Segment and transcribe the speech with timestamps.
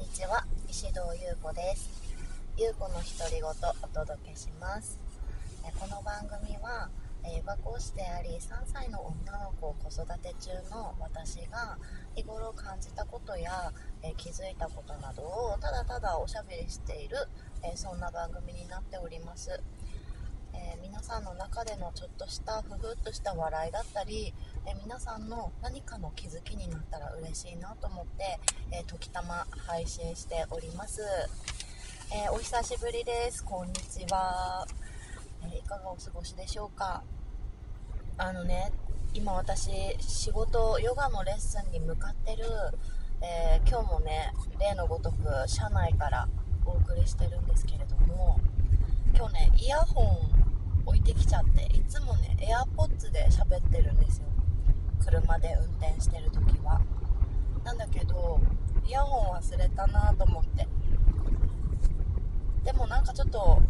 [0.00, 0.46] にちは。
[0.66, 1.90] 石堂優子です。
[2.56, 3.52] 優子の独り言お
[3.88, 4.98] 届けします。
[5.78, 6.88] この番組は
[7.22, 11.76] ヨガ講師であり3歳の女の子を子育て中の私が
[12.16, 13.74] 日頃感じたことや
[14.16, 17.18] 気づいたことなどをただただおしゃべりしている
[17.74, 19.60] そんな番組になっております。
[20.62, 24.34] えー、皆さんの中でのちょっとしたふふっとした笑いだったり、
[24.66, 28.38] えー、皆さんの何かの気づきになったら嬉しいなと思って、
[28.70, 31.00] えー、時たま配信しております、
[32.12, 33.44] えお久しぶりです。
[33.44, 34.66] こんにちは、
[35.52, 37.02] えいかがお過ごしでしょうか？
[38.18, 38.72] あのね
[39.14, 42.44] 今私仕事ヨガのレッスンに向かってる、
[43.22, 45.16] え今日もね例のごとく
[45.46, 46.28] 車内から
[46.66, 48.38] お送りしてるんですけれども
[49.16, 50.49] 今日ねイヤホン
[50.90, 54.24] 置いてきちゃっていつもね AirPods で喋ってるんですよ。
[54.98, 56.80] 車で運転してる時は。
[57.62, 58.40] なんだけど
[58.84, 60.66] イヤホン忘れたなと思って。
[62.64, 63.62] でもなんかちょっと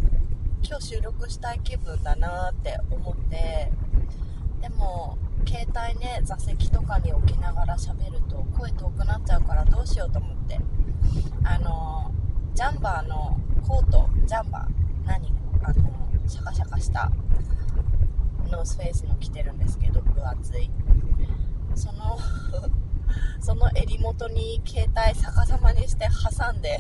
[0.63, 3.71] 今日収録したい気分だなって思って。
[4.63, 10.59] でも携帯ね座席とかに置きながら喋ると声遠くなっちゃうからどうしようと思って。
[11.45, 12.11] あの
[12.55, 14.90] ジャンバーのコートジャンバー。
[16.31, 17.11] シャカシャカした
[18.53, 20.71] ノースフェイスの着てるんですけど分厚い。
[21.75, 22.17] その
[23.43, 26.79] その襟元に携帯逆さまにして挟んで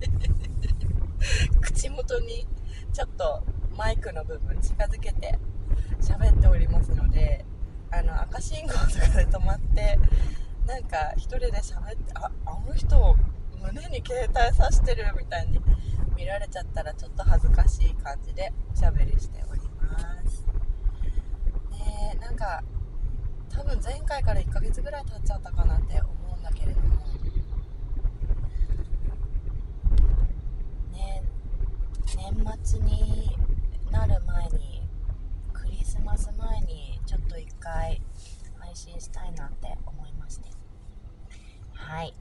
[1.62, 2.46] 口元に
[2.92, 3.42] ちょっと
[3.74, 5.38] マイクの部分近づけて
[6.02, 7.46] 喋っておりますので
[7.90, 9.98] あの赤信号とかで止まって
[10.66, 13.16] なんか1人で喋ってああの人
[13.62, 15.60] 胸に携帯さしてるみたいに
[16.18, 20.44] 見られちゃったらちょっと恥ずかしい感じでおしゃべりしております。
[21.70, 22.64] ねなんか
[23.48, 26.88] 多分前回から1ヶ月ぐらい経っちゃったかなって思うんだけれども。
[30.90, 31.22] ね
[32.16, 33.36] 年末に
[33.92, 34.88] なる前に
[35.52, 38.02] クリスマス前にちょっと1回
[38.58, 40.48] 配信したいなって思いまして。
[41.74, 42.12] はい。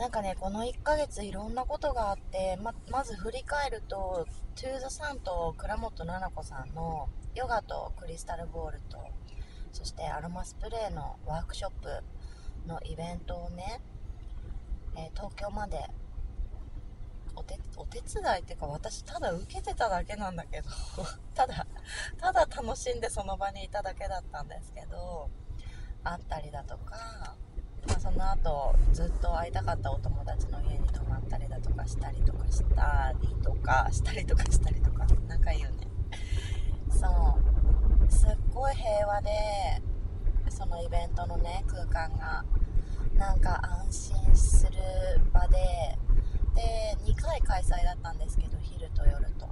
[0.00, 8.96] なんかね、この1ヶ月いろんなことがあって、ま、まず振り返ると、トゥーザさんと倉本々子さんのヨガとクリスタルボールと、
[9.72, 11.88] そしてアロマスプレーのワークショップ
[12.66, 13.82] のイベントをね、
[14.96, 15.76] えー、東京まで
[17.36, 20.68] お手お手伝いっていうか私ただ受けてただけなんだけど
[21.34, 21.66] ただ
[22.18, 25.30] ただ楽しんでその場にいただけだったんですけど
[26.04, 27.36] あったりだとか
[27.86, 35.88] まあ、その後ずっと会いたかったお友達の家に泊まったりだとかしたりとかしたりとかしたりとかしたりとか何か言うね。
[36.90, 38.10] そう。
[38.10, 39.30] すっごい平和で
[40.48, 42.44] そのイベントのね空間が
[43.14, 44.72] なんか安心する
[45.32, 45.58] 場で
[46.54, 49.48] で2回開催だったんですけど昼と夜と。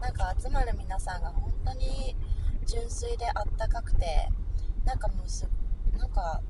[0.00, 2.16] なんか集まる皆さんが本当に
[2.66, 4.28] 純粋であったかくて
[4.84, 5.48] なんかもうす
[5.96, 6.40] なんか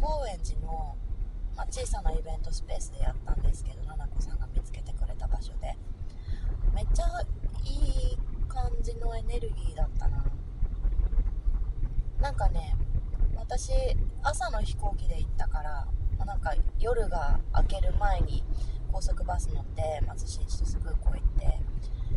[0.00, 0.96] 高円寺の、
[1.56, 5.76] まあ、小さなイベントスペースでやったんですけど奈々子さんが見つけてくれた場所で。
[6.74, 7.04] めっちゃ
[7.64, 8.18] いい
[8.48, 10.24] 感じのエネルギーだったな。
[12.20, 12.76] なんかね
[13.36, 13.72] 私
[14.22, 15.86] 朝の飛行機で行ったから
[16.24, 18.44] なんか夜が明ける前に
[18.92, 21.58] 高速バス乗ってまず新千歳空港行って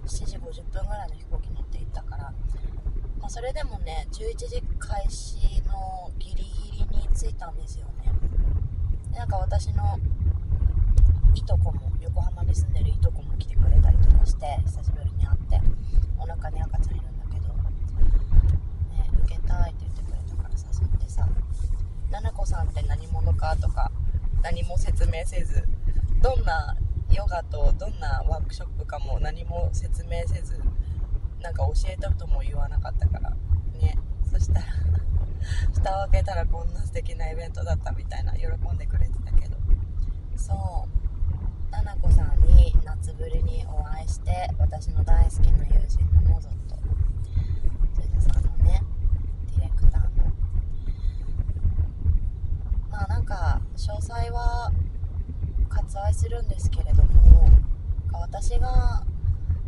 [0.05, 2.33] 7時50分ぐらいの飛行機乗って行ったから、
[3.23, 8.11] まあ、それでもね11時開始のギリギリに着いたんですよね
[9.16, 9.97] なんか私の
[11.33, 15.62] いとこも横浜に住んでるいとこも来てくれたりとかして久しぶりに会って
[16.19, 21.25] お腹に赤ちゃんいるんだけど、ね、受けたいって言ってくれたから誘ってさ
[22.12, 23.89] 「ななこさんって何者か?」とか
[24.41, 25.66] 何も説明せず
[26.22, 26.75] どんな
[27.09, 30.59] ヨガとどんなワークショップかも何も説明せず
[31.44, 33.30] なんか教えたとも言わなかったから。
[33.80, 33.98] ね。
[34.31, 34.66] そしたら
[35.75, 39.57] 蓋を開けたらこんな素敵なイベントだったみたいな喜んでくれてたけど。
[40.38, 40.88] そ
[41.69, 41.72] う。
[41.72, 46.78] ななこさんに夏ぶりにお会いして私の大好きな友人のモゾと
[47.94, 48.81] 辻さんのね
[49.48, 50.31] ディレクターの。
[52.89, 54.72] まあなんか詳細は
[55.69, 57.50] 割愛するんですけれども
[58.13, 59.04] 私が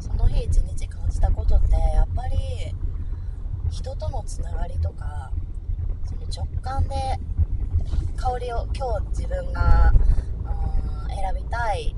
[0.06, 2.38] その日一日感じたことってやっぱり
[3.72, 5.32] 人とのつながりとか
[6.06, 6.96] その直感で
[8.16, 9.92] 香りを今日自分が
[10.46, 11.96] うん選びたい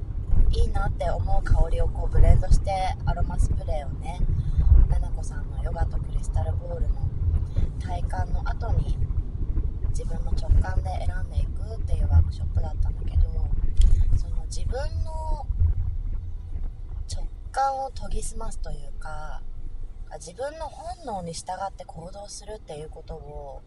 [0.52, 2.72] いいなって思う香りをこうブレンドして
[3.06, 4.20] アロマスプレーをね
[4.90, 6.96] ななこさんのヨガとクリスタルボールの
[7.80, 8.98] 体感の後に
[9.90, 12.58] 自分の直感で選んでいくっていうワークショップ
[18.18, 19.42] 間を研ぎ澄ますというか
[20.16, 23.62] 自分の本能に従って行動するっていうことを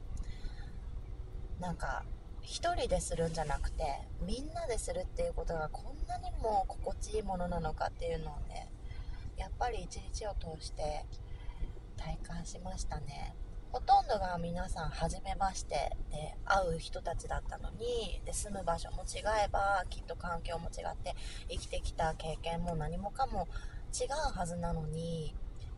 [1.61, 2.05] なんか
[2.43, 3.85] 一人でするんじゃなくて
[4.27, 8.71] みんなでするっていうことがこんなにも心地いいものなのかっていうのをね
[9.37, 11.05] やっぱり一日を通して
[11.97, 13.35] 体感しましたね。
[13.73, 21.15] ほとんどが皆さん初めましてで会う人たちだったのにで住む場所も違えばきっと環境も違って
[21.49, 23.47] 生きてきた経験も何もかも
[23.93, 25.35] 違うはずなのに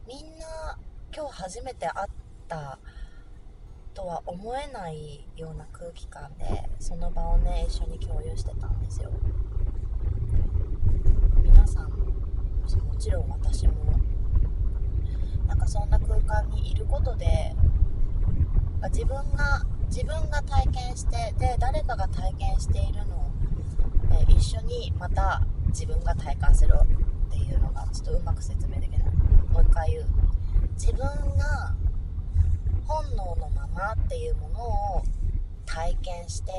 [0.06, 0.78] みんな
[1.14, 2.10] 今日初めて会っ
[2.46, 2.78] た
[3.94, 9.10] とは思えないような空気感でその場をね一緒に共有してたんですよ。
[11.42, 13.74] 皆さんもちろん私も。
[15.46, 17.54] なんかそんな空間にいることで
[18.90, 23.30] 自分が自分が体験してで誰かが体験しているのを、
[24.28, 26.74] え一緒にまた自分が体感する
[27.32, 29.02] っていうのがちょっとうまく説明できない。
[29.50, 30.06] もう一回言う
[30.74, 30.98] 自分
[31.36, 31.74] が
[32.86, 35.02] 本能のままっていうものを
[35.64, 36.52] 体験して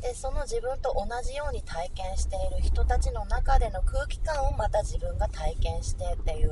[0.00, 6.50] でその自分と同じように体験している人たちの中での空気感をまた自分が体験してっていう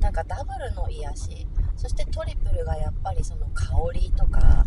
[0.00, 1.46] なんかダブルの癒し。
[1.76, 4.64] そしてトリプルがやっぱりその香りとか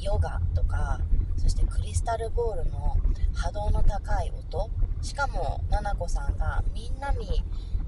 [0.00, 1.00] ヨガとか
[1.36, 2.96] そしてクリスタルボールの
[3.34, 4.70] 波動の高い音。
[5.02, 7.44] しかもななこさんがみんなに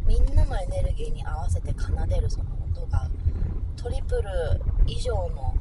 [0.07, 3.09] みんなのエネルギーに合わせて奏でるその音が
[3.77, 5.55] トリプル以上の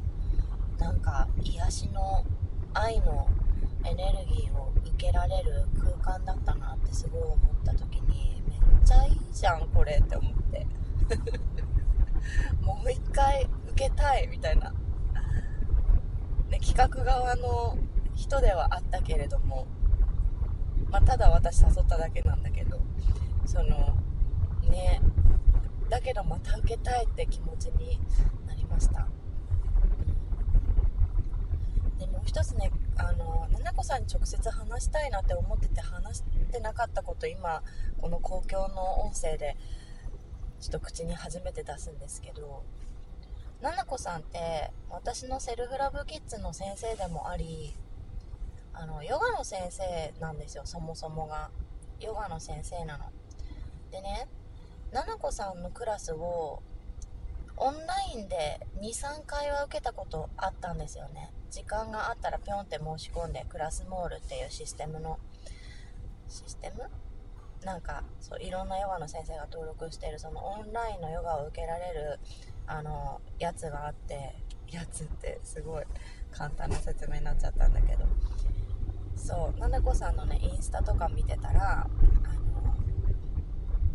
[0.78, 2.24] なんか癒しの
[2.74, 3.28] 愛の
[3.84, 10.66] エネルギーを受けられる空間だったなってすごい思った時にめっちゃいいじゃんこれって思って。
[12.62, 14.72] もう一回受けたいみたいな、
[16.50, 17.76] ね、企画側の
[18.14, 19.66] 人ではあったけれども、
[20.90, 22.80] まあ、ただ私誘っただけなんだけど
[23.44, 23.96] その
[24.70, 25.00] ね
[25.88, 27.98] だけどまた受けたいって気持ちに
[28.46, 29.06] なりました。
[31.98, 37.62] でもう一つねあのななこさんに直接話したいなって思ってて話してなかったこと今
[37.98, 39.56] この公共の音声で
[40.60, 42.64] ちょっと口に初めて出すんですけど
[43.60, 47.74] ななこさんって私のセルフラブキッズの先生でもあり
[48.72, 51.50] あのヨガの先生なんですよそもそもが。
[51.98, 53.06] ヨガの先生なの。
[53.90, 54.28] でね
[54.92, 56.62] ななこさんのクラスを
[57.56, 61.30] オンラインで23回は受けたことあったんですよね。
[61.50, 65.18] 時間があったらぴょんって申し込んでクラスモールっていうシステムの
[66.28, 66.84] システム？
[67.64, 72.20] なんかそういろんなヨガの先生が登録してるそのオンラインのヨガを受けられる
[72.66, 74.34] あのやつがあって
[74.68, 75.84] やつってすごい
[76.30, 78.04] 簡単な説明になっちゃったんだけど。
[79.16, 81.88] そうななこさんのねインスタとか見てたらあ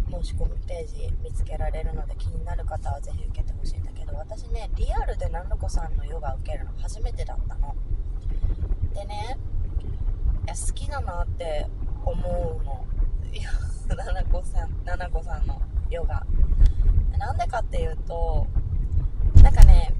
[0.09, 7.75] の申し込みページ見つけられるので気になる方はぜひ受けてほしいんだけど私ねリアルでナナコさんのヨガ受けるの初めてだったの。
[8.94, 9.38] でね
[10.44, 11.68] いや好きだなって
[12.03, 12.85] 思うの。
[13.31, 13.51] いや
[13.95, 16.25] ナナコさんナナコさんのヨガ。
[17.18, 18.47] なんでかっていうと
[19.41, 19.94] なんかね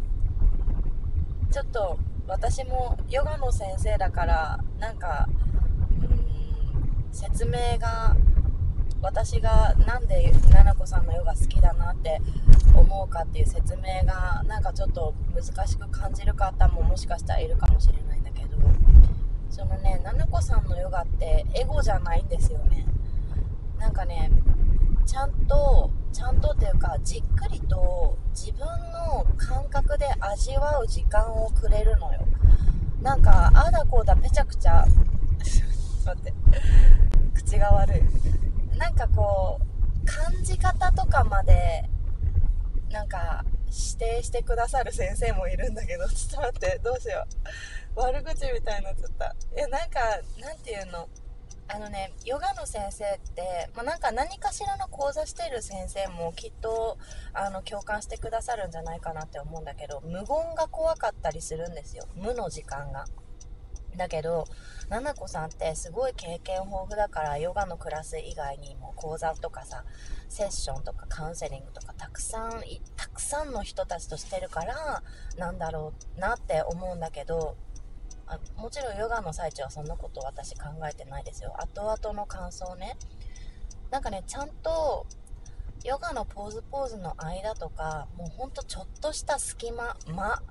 [1.51, 5.27] ちょっと私もヨガの先生だからなんか
[6.01, 8.16] うん説明が
[9.01, 12.22] 私がなんで奈々子さんのヨガ好きだなって
[12.75, 18.58] 思うかっていう説明がなんかちょっと難しく感じる方ももしかしたらいるかもしれないんだけど
[19.50, 22.86] そのね奈々子さんのヨガってエゴじゃないんですよね。
[23.80, 24.32] なんかね
[25.05, 32.25] ちゃんとちゃんとっていうかじっくりと自分の感覚で味わう時間をくれるのよ。
[33.01, 34.86] なんかあだこうだぺちゃくちゃ
[36.05, 36.34] 待って。
[37.34, 38.77] 口が悪い。
[38.77, 41.89] なんかこう感じ方とかまで
[42.89, 47.25] なんか指定してくださる先生もいるんだけどちょっと待ってどうしよ
[47.96, 48.00] う。
[48.00, 49.36] 悪口みたいになっちゃった。
[49.55, 50.00] いやなんか
[50.39, 51.08] なんていうの？
[51.74, 56.98] あのねヨガの先生って、まあ、なんか何かしらの講座してる先生もきっと
[57.34, 60.25] あの共感してくださるんじゃないかなって思うんだけど無言
[60.56, 62.06] が怖かったりするんですよ。
[62.16, 63.06] 無の時間が。
[63.98, 64.46] だけど、
[64.90, 69.84] ななこさんってすごい経験豊富だから、ヨガのクラス以外にも講座とかさ、
[70.30, 72.62] セッションとかカウンセリングとかたくさん、
[72.96, 75.04] たくさんの人たちとしてるから、
[75.38, 77.58] なんだろうなって思うんだけど、
[78.32, 81.54] あもちろんヨガの最中はそんなこと私考えてないですよ。
[81.60, 82.98] 後々の感想ね。
[83.90, 85.06] なんかね、ちゃんと、
[85.84, 90.42] ヨガのポーズポーズの間とか、もうほんとちょっとした隙間、間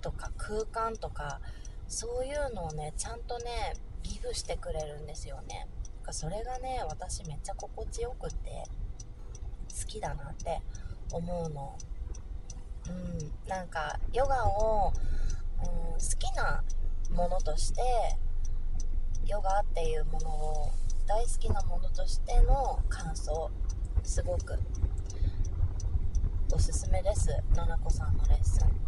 [0.00, 1.40] とか空間とか、
[1.86, 5.66] そういうのをねちゃんとねギブしてくれるんですよね
[6.12, 8.62] それがね私めっちゃ心地よくって
[9.90, 10.60] きだなって
[11.12, 11.76] 思うの
[12.88, 14.92] うんなんかヨガを、
[15.62, 16.62] うん、好きな
[17.10, 17.80] ものとして
[19.26, 20.70] ヨガっていうものを
[21.06, 23.50] 大好きなものとしての感想
[24.02, 24.58] すごく
[26.52, 27.28] おすすめです。
[27.54, 28.80] ななこさんのレッスン。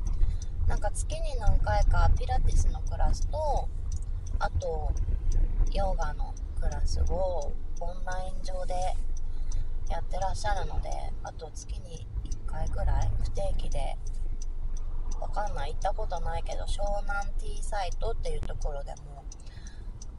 [0.67, 3.69] なんか月に何回かピラティスのクラスと
[4.39, 4.91] あと
[5.73, 8.75] ヨガのクラスをオンライン上で
[9.89, 10.91] やってらっしゃるので
[11.23, 12.07] あと月に
[12.47, 13.97] 1回くらい不定期で
[15.23, 15.73] わかんない。
[15.73, 19.25] 行ったことないけど湘南 T サイトっていうところでも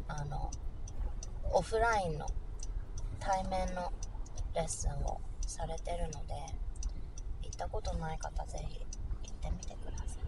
[0.07, 0.49] あの
[1.51, 2.25] オフラインの
[3.19, 3.91] 対面の
[4.55, 6.33] レッスンをされてるので
[7.43, 8.79] 行ったことない方ぜひ
[9.23, 10.07] 行ってみてください。
[10.07, 10.19] って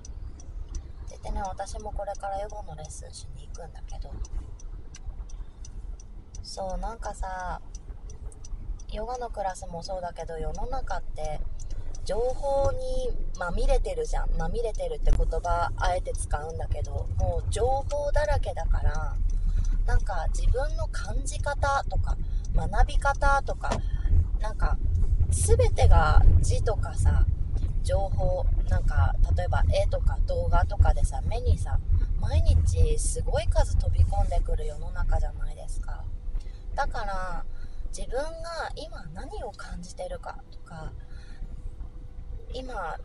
[1.10, 4.12] 言ってね私もこれからヨガのレッスンしに行くんだけど
[6.44, 7.62] そうなんかさ
[8.92, 11.40] ヨガのクラスもそうだけど世の中って
[12.06, 14.30] 情報にまみれてるじゃん。
[14.38, 19.16] まみれてるって言葉あえて使うんだけどもう情報だらけだから
[19.86, 22.16] なんか自分の感じ方とか
[22.56, 23.72] 学び方とか
[24.40, 24.78] なんか
[25.30, 27.26] 全てが字とかさ
[27.84, 31.80] 情報なんか例えば絵とか動画とかでさ目にさ
[32.20, 36.04] 毎日すごい数飛び込んでくる世の中じゃないですか。
[36.76, 37.46] だから
[37.96, 38.26] 自分が
[38.76, 40.92] 今何を感じてるかとか
[42.56, 42.96] 今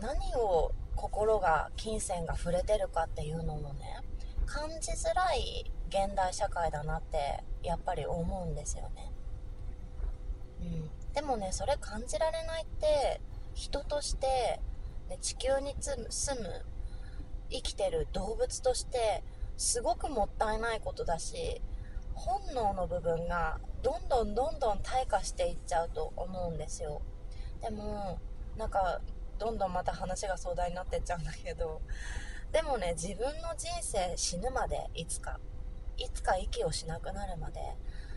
[0.00, 3.98] 何を心が金銭が触れてるかっていうのもね
[4.46, 9.10] 感じづらい現代社会だなってやっぱり思うんですよね。
[10.60, 13.20] うん、でもねそれ感じられないって
[13.54, 14.60] 人として、
[15.08, 16.64] ね、地球に住む
[17.50, 19.24] 生きてる動物として
[19.56, 21.60] すごくもったいないことだし
[22.14, 27.02] 本能の部分がどんどんどんどん退化していっちゃうと思うんですよ
[27.60, 28.20] でも
[28.56, 29.00] なんか
[29.38, 31.80] どんどんまた話が壮大になってっちゃうんだけど
[32.52, 35.38] でもね自分の人生死ぬまでいつか
[35.96, 37.60] いつか息をしなくなるまで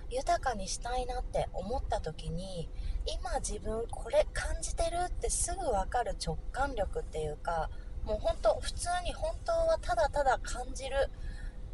[0.09, 2.69] 豊かにしたいなって思った時に
[3.05, 7.69] 今自分これ感じてるってすぐ分かる直感力っていうか
[8.05, 11.09] もう本当普通に本当はただただ感じる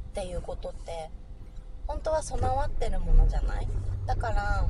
[0.10, 1.10] っていうことって
[1.88, 3.68] 本当は備わってるものじゃない？
[4.06, 4.68] だから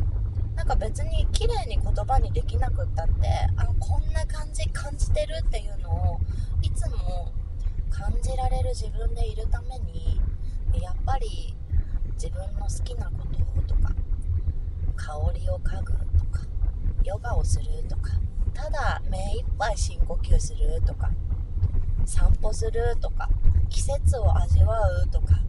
[0.69, 3.13] か別に綺麗に言葉にできなくったって
[3.57, 6.19] あこんな感じ感じてるっていうのを
[6.61, 7.31] いつも
[7.89, 10.21] 感じられる自分でいるために
[10.79, 11.55] やっぱり
[12.13, 13.25] 自分の好きなこ
[13.67, 13.93] ととか
[14.95, 16.45] 香りを嗅ぐとか
[17.03, 18.11] ヨガをするとか
[18.53, 21.09] ただ目いっぱい深呼吸するとか
[22.05, 23.27] 散歩するとか
[23.69, 25.39] 季節を味わうとか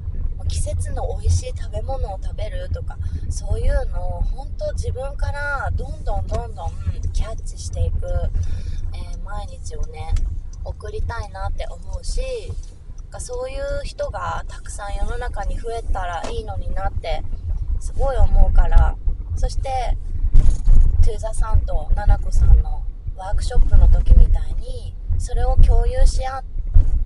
[0.50, 6.70] 季節の美味しい食べ物を食べるとかそういうのを本当自分からどんどんどんどん
[7.12, 7.98] キャッチしていく、
[8.92, 10.12] えー、毎日をね
[10.64, 12.20] 送りたいなって思うし
[13.18, 17.22] そういう人がたくさん世の中に増えたらいいのになって
[17.78, 18.96] すごい思うから
[19.36, 19.96] そして
[21.04, 22.82] トゥーザさんとナナコさんの
[23.16, 26.44] ワークショップの時みたいにそれを共有し合っ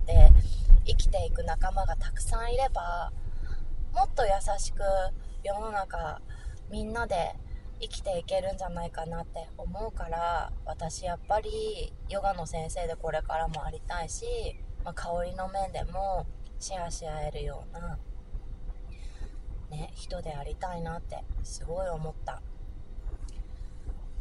[0.05, 0.31] て
[0.85, 3.11] 生きていく仲間がたくさんいれば
[3.95, 4.81] もっと優しく
[5.41, 6.19] 世の中
[6.69, 7.33] みんなで
[7.79, 14.25] 生きていけるんじゃないかなって思うから私やっぱりヨガの先生でこれからもありたいし、
[14.83, 16.27] まあ、香りの面でも
[16.59, 17.97] シェアし合えるような、
[19.71, 22.41] ね、人でありたいなってすごい思った。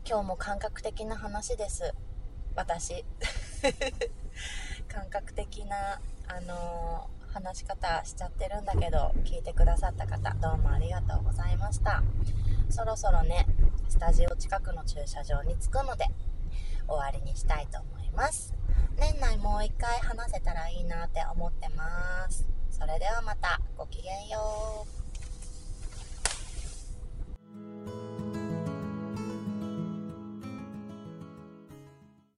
[0.06, 1.94] 今日も感覚的な話です。
[2.54, 3.04] 私。
[4.86, 12.00] 感覚的なあのー話し方しちゃってるんだけど聞いてくださった方どうもありがとうございました。
[12.70, 13.44] そろそろね
[13.88, 16.06] スタジオ近くの駐車場に着くので
[16.86, 18.54] 終わりにしたいと思います。
[18.96, 22.46] 年内もう一回話せたらいいなって思ってます。
[22.70, 25.03] それではまたごきげんよう。